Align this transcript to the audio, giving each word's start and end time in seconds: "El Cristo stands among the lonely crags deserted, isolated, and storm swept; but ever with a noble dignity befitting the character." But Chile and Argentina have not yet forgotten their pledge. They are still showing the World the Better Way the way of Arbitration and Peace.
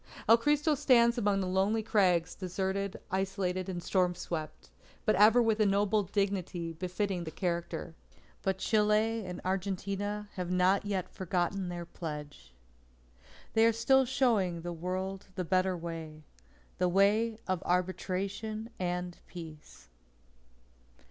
"El 0.27 0.35
Cristo 0.39 0.73
stands 0.73 1.19
among 1.19 1.41
the 1.41 1.45
lonely 1.45 1.83
crags 1.83 2.33
deserted, 2.33 2.99
isolated, 3.11 3.69
and 3.69 3.83
storm 3.83 4.15
swept; 4.15 4.71
but 5.05 5.13
ever 5.13 5.43
with 5.43 5.59
a 5.59 5.65
noble 5.67 6.01
dignity 6.01 6.73
befitting 6.73 7.23
the 7.23 7.29
character." 7.29 7.93
But 8.41 8.57
Chile 8.57 9.23
and 9.23 9.39
Argentina 9.45 10.27
have 10.37 10.49
not 10.49 10.85
yet 10.87 11.07
forgotten 11.07 11.69
their 11.69 11.85
pledge. 11.85 12.55
They 13.53 13.63
are 13.63 13.71
still 13.71 14.05
showing 14.05 14.61
the 14.61 14.73
World 14.73 15.27
the 15.35 15.45
Better 15.45 15.77
Way 15.77 16.23
the 16.79 16.89
way 16.89 17.37
of 17.47 17.61
Arbitration 17.63 18.71
and 18.79 19.19
Peace. 19.27 19.87